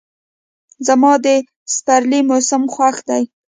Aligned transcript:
زما 0.87 1.13
د 1.25 1.27
سپرلي 1.75 2.21
موسم 2.29 2.63
خوښ 2.73 2.95
دی. 3.09 3.23